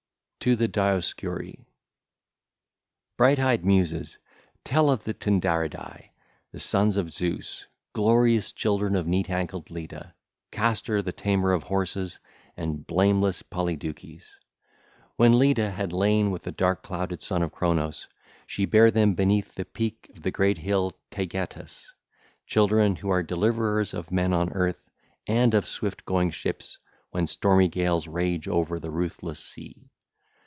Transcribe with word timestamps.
XXXIII. 0.43 0.55
TO 0.55 0.57
THE 0.57 0.67
DIOSCURI 0.69 1.53
(ll. 1.53 1.53
1 1.53 1.53
17) 1.53 1.65
Bright 3.15 3.37
eyed 3.39 3.63
Muses, 3.63 4.17
tell 4.63 4.89
of 4.89 5.03
the 5.03 5.13
Tyndaridae, 5.13 6.09
the 6.51 6.57
Sons 6.59 6.97
of 6.97 7.13
Zeus, 7.13 7.67
glorious 7.93 8.51
children 8.51 8.95
of 8.95 9.05
neat 9.05 9.29
ankled 9.29 9.69
Leda, 9.69 10.15
Castor 10.51 11.03
the 11.03 11.11
tamer 11.11 11.51
of 11.53 11.61
horses, 11.61 12.17
and 12.57 12.87
blameless 12.87 13.43
Polydeuces. 13.43 14.39
When 15.15 15.37
Leda 15.37 15.69
had 15.69 15.93
lain 15.93 16.31
with 16.31 16.41
the 16.41 16.51
dark 16.51 16.81
clouded 16.81 17.21
Son 17.21 17.43
of 17.43 17.51
Cronos, 17.51 18.07
she 18.47 18.65
bare 18.65 18.89
them 18.89 19.13
beneath 19.13 19.53
the 19.53 19.65
peak 19.65 20.09
of 20.15 20.23
the 20.23 20.31
great 20.31 20.57
hill 20.57 20.97
Taygetus,—children 21.11 22.95
who 22.95 23.11
are 23.11 23.21
delivers 23.21 23.93
of 23.93 24.11
men 24.11 24.33
on 24.33 24.51
earth 24.53 24.89
and 25.27 25.53
of 25.53 25.67
swift 25.67 26.03
going 26.03 26.31
ships 26.31 26.79
when 27.11 27.27
stormy 27.27 27.67
gales 27.67 28.07
rage 28.07 28.47
over 28.47 28.79
the 28.79 28.89
ruthless 28.89 29.39
sea. 29.39 29.87